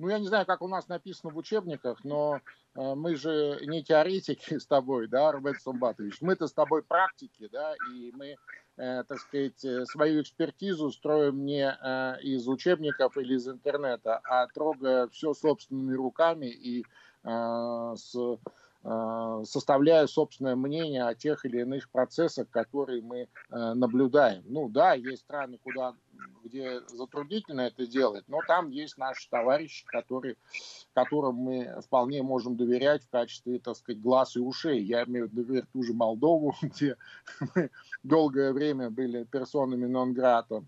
[0.00, 2.40] Ну, я не знаю, как у нас написано в учебниках, но
[2.74, 6.22] э, мы же не теоретики с тобой, да, Рубен Сумбатович.
[6.22, 8.38] Мы-то с тобой практики, да, и мы,
[8.78, 14.46] э, так сказать, э, свою экспертизу строим не э, из учебников или из интернета, а
[14.46, 16.82] трогая все собственными руками и
[17.22, 18.16] э, с
[18.82, 24.42] Э, составляя собственное мнение о тех или иных процессах, которые мы э, наблюдаем.
[24.46, 25.94] Ну да, есть страны, куда,
[26.44, 30.36] где затруднительно это делать, но там есть наши товарищи, которые,
[30.94, 34.82] которым мы вполне можем доверять в качестве, так сказать, глаз и ушей.
[34.82, 36.96] Я имею в виду ту же Молдову, где
[37.54, 37.70] мы
[38.02, 40.64] долгое время были персонами нон-грата,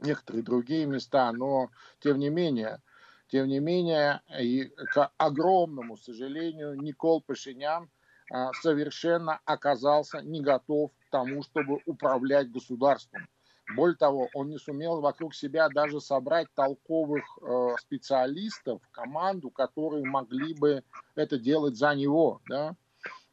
[0.00, 1.70] некоторые другие места, но
[2.00, 2.80] тем не менее–
[3.28, 7.90] тем не менее, и к огромному сожалению, Никол Пашинян
[8.30, 13.26] а, совершенно оказался не готов к тому, чтобы управлять государством.
[13.74, 20.54] Более того, он не сумел вокруг себя даже собрать толковых э, специалистов, команду, которые могли
[20.54, 22.40] бы это делать за него.
[22.48, 22.76] Да?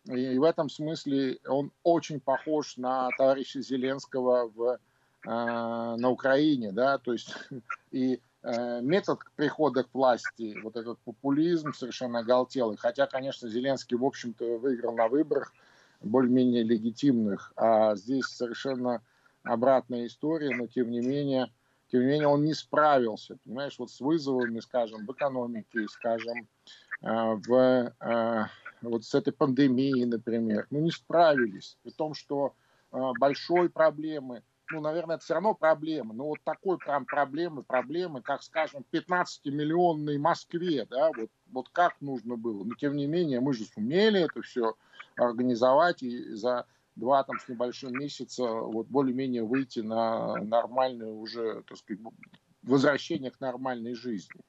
[0.05, 4.77] И в этом смысле он очень похож на товарища Зеленского в, э,
[5.25, 6.71] на Украине.
[6.71, 6.97] Да?
[6.97, 7.33] То есть,
[7.91, 14.03] и Э, метод прихода к власти, вот этот популизм совершенно оголтелый, хотя, конечно, Зеленский, в
[14.03, 15.53] общем-то, выиграл на выборах
[16.01, 19.01] более-менее легитимных, а здесь совершенно
[19.43, 21.51] обратная история, но тем не менее,
[21.91, 26.47] тем не менее он не справился, понимаешь, вот с вызовами, скажем, в экономике, скажем,
[27.01, 27.07] э,
[27.47, 28.45] в, э,
[28.81, 32.53] вот с этой пандемией, например, ну не справились, при том, что
[33.19, 36.13] большой проблемы– ну, наверное, это все равно проблема.
[36.13, 42.35] Но вот такой прям проблемы, проблемы, как, скажем, 15-миллионной Москве, да, вот, вот как нужно
[42.35, 42.63] было.
[42.63, 44.75] Но, тем не менее, мы же сумели это все
[45.15, 46.65] организовать и за
[46.95, 52.01] два там с небольшим месяца вот более-менее выйти на нормальное уже, так сказать,
[52.61, 54.41] возвращение к нормальной жизни.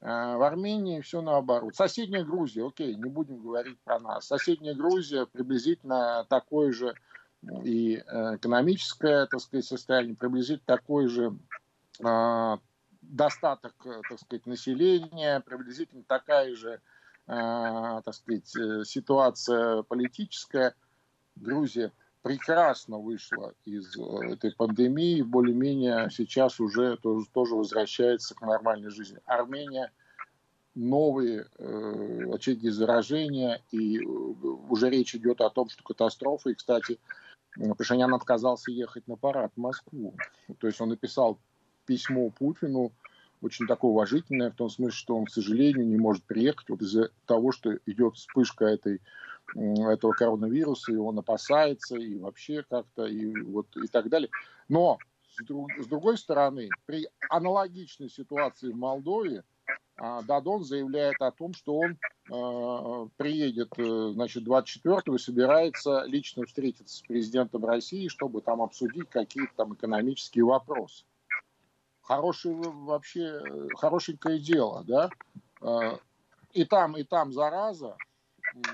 [0.00, 1.76] А, в Армении все наоборот.
[1.76, 4.26] Соседняя Грузия, окей, не будем говорить про нас.
[4.26, 6.94] Соседняя Грузия приблизительно такой же
[7.64, 11.36] и э, экономическое, так сказать, состояние приблизительно такой же
[12.02, 12.58] а,
[13.00, 13.74] достаток,
[14.08, 16.80] так сказать, населения, приблизительно такая же,
[17.26, 20.74] а, так сказать, э, ситуация политическая.
[21.36, 29.18] Грузия прекрасно вышла из этой пандемии, более-менее сейчас уже тоже, тоже возвращается к нормальной жизни.
[29.24, 29.90] Армения
[30.74, 36.98] новые э, очаги заражения, и уже речь идет о том, что катастрофа, и, кстати,
[37.76, 40.14] Пашинян отказался ехать на парад в Москву.
[40.58, 41.38] То есть он написал
[41.84, 42.92] письмо Путину,
[43.42, 47.10] очень такое уважительное, в том смысле, что он, к сожалению, не может приехать вот из-за
[47.26, 49.00] того, что идет вспышка этой,
[49.54, 54.30] этого коронавируса, и он опасается, и вообще как-то, и, вот, и так далее.
[54.68, 54.98] Но,
[55.36, 59.44] с, друг, с другой стороны, при аналогичной ситуации в Молдове,
[59.96, 66.46] а Дадон заявляет о том, что он э, приедет, э, значит, 24-го и собирается лично
[66.46, 71.04] встретиться с президентом России, чтобы там обсудить какие-то там экономические вопросы.
[72.00, 73.40] Хорошее вообще,
[73.76, 75.10] хорошенькое дело, да?
[75.60, 75.98] Э,
[76.52, 77.96] и там, и там зараза,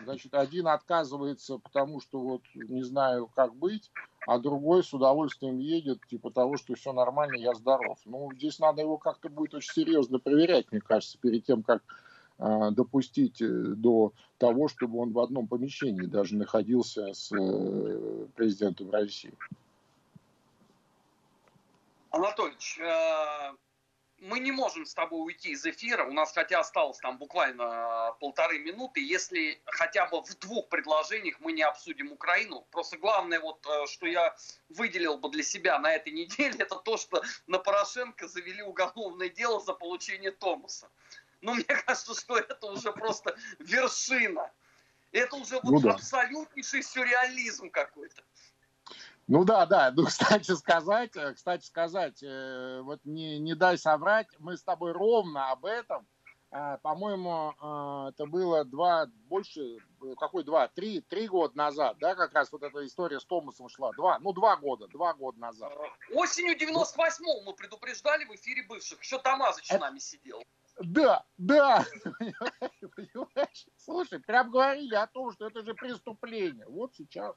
[0.04, 3.90] значит, один отказывается, потому что вот не знаю, как быть,
[4.26, 7.98] а другой с удовольствием едет, типа того, что все нормально, я здоров.
[8.04, 11.82] Ну, здесь надо его как-то будет очень серьезно проверять, мне кажется, перед тем, как
[12.38, 18.90] э, допустить э, до того, чтобы он в одном помещении даже находился с э, президентом
[18.90, 19.32] России.
[22.10, 23.52] Анатольевич, э,
[24.20, 26.04] мы не можем с тобой уйти из эфира.
[26.04, 29.00] У нас хотя осталось там буквально полторы минуты.
[29.00, 32.66] Если хотя бы в двух предложениях мы не обсудим Украину.
[32.70, 34.34] Просто главное, вот, э, что я
[34.68, 39.60] выделил бы для себя на этой неделе, это то, что на Порошенко завели уголовное дело
[39.60, 40.88] за получение Томаса.
[41.40, 44.50] Ну, мне кажется, что это уже просто вершина.
[45.12, 45.92] Это уже вот ну, да.
[45.92, 48.22] абсолютнейший сюрреализм какой-то.
[49.28, 49.92] Ну да, да.
[49.94, 54.92] Ну, кстати сказать, э, кстати сказать, э, вот не, не дай соврать, мы с тобой
[54.92, 56.06] ровно об этом,
[56.50, 57.52] э, по-моему,
[58.08, 59.76] это было два, больше,
[60.18, 63.92] какой два, три, три года назад, да, как раз вот эта история с Томасом шла,
[63.92, 65.72] два, ну два года, два года назад.
[66.14, 70.42] Осенью 98-го мы предупреждали в эфире бывших, еще Тамазыч с нами сидел.
[70.80, 71.84] Да, да?
[73.76, 76.66] Слушай, прям говорили о том, что это же преступление.
[76.68, 77.34] Вот сейчас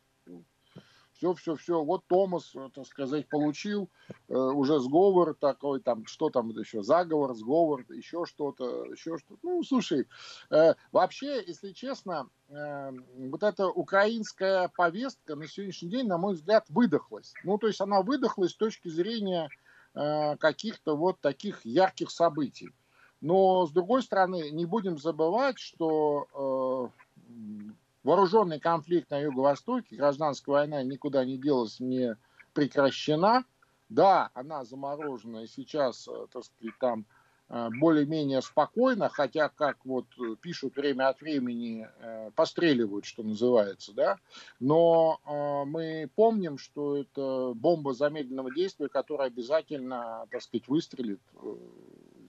[1.22, 1.84] все, все, все.
[1.84, 3.90] Вот Томас, э, так сказать, получил
[4.28, 9.40] э, уже сговор такой, там, что там еще, заговор, сговор, еще что-то, еще что-то.
[9.44, 10.08] Ну, слушай,
[10.50, 12.92] э, вообще, если честно, э,
[13.30, 17.34] вот эта украинская повестка на сегодняшний день, на мой взгляд, выдохлась.
[17.44, 19.50] Ну, то есть она выдохлась с точки зрения
[19.94, 22.72] э, каких-то вот таких ярких событий.
[23.22, 27.01] Но, с другой стороны, не будем забывать, что э,
[28.04, 32.18] вооруженный конфликт на Юго-Востоке, гражданская война никуда не делась, не
[32.54, 33.46] прекращена.
[33.90, 37.06] Да, она заморожена и сейчас, э, так сказать, там
[37.50, 40.06] э, более-менее спокойно, хотя, как вот
[40.40, 44.18] пишут время от времени, э, постреливают, что называется, да,
[44.62, 45.20] но
[45.68, 51.20] мы помним, что это бомба замедленного действия, которая обязательно, так сказать, выстрелит.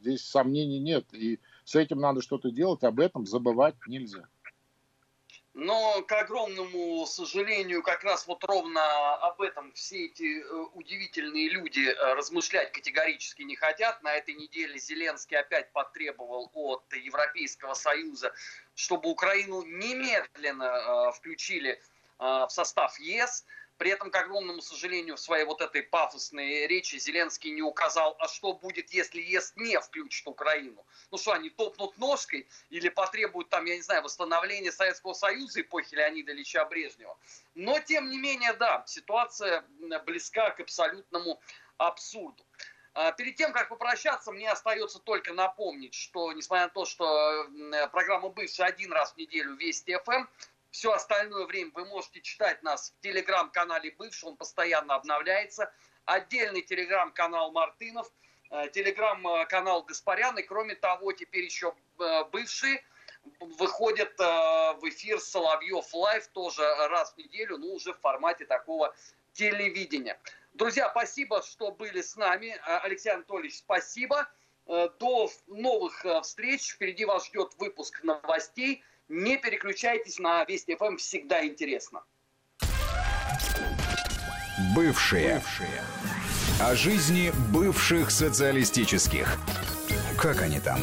[0.01, 4.27] Здесь сомнений нет, и с этим надо что-то делать, об этом забывать нельзя.
[5.55, 11.89] Но, к огромному сожалению, как раз вот ровно об этом все эти э, удивительные люди
[11.89, 14.03] э, размышлять категорически не хотят.
[14.03, 18.33] На этой неделе Зеленский опять потребовал от Европейского Союза,
[18.75, 20.65] чтобы Украину немедленно
[21.09, 21.81] э, включили
[22.19, 23.45] в состав ЕС.
[23.83, 28.29] При этом, к огромному сожалению, в своей вот этой пафосной речи Зеленский не указал, а
[28.29, 30.87] что будет, если ЕС не включит Украину.
[31.11, 35.97] Ну что, они топнут ножкой или потребуют там, я не знаю, восстановления Советского Союза эпохи
[35.97, 37.19] Леонида Ильича Брежнева.
[37.57, 39.65] Но, тем не менее, да, ситуация
[40.07, 41.41] близка к абсолютному
[41.77, 42.47] абсурду.
[42.95, 47.49] А, перед тем, как попрощаться, мне остается только напомнить, что, несмотря на то, что
[47.91, 50.27] программа бывшая один раз в неделю Вести ФМ,
[50.73, 55.71] все остальное время вы можете читать нас в телеграм-канале Бывший, он постоянно обновляется.
[56.07, 58.11] Отдельный телеграм-канал Мартынов,
[58.51, 60.39] э, телеграм-канал Гаспарян.
[60.39, 62.83] И кроме того, теперь еще э, бывшие
[63.39, 64.25] выходят э,
[64.81, 68.95] в эфир Соловьев Лайв тоже раз в неделю, но уже в формате такого
[69.35, 70.19] телевидения.
[70.55, 72.59] Друзья, спасибо, что были с нами.
[72.65, 74.27] Алексей Анатольевич, спасибо.
[74.67, 76.73] До новых встреч.
[76.73, 78.85] Впереди вас ждет выпуск новостей.
[79.15, 82.01] Не переключайтесь на Вести ФМ, всегда интересно.
[84.75, 85.35] Бывшие.
[85.35, 85.83] Бывшие.
[86.59, 89.37] О жизни бывших социалистических.
[90.19, 90.79] Как они там?